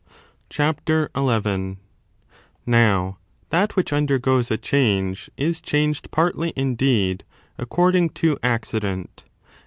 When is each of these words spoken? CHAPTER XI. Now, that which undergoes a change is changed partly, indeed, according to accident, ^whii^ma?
CHAPTER 0.49 1.11
XI. 1.15 1.77
Now, 2.65 3.19
that 3.51 3.75
which 3.75 3.93
undergoes 3.93 4.49
a 4.49 4.57
change 4.57 5.29
is 5.37 5.61
changed 5.61 6.09
partly, 6.09 6.53
indeed, 6.55 7.23
according 7.59 8.09
to 8.17 8.35
accident, 8.41 9.23
^whii^ma? 9.25 9.29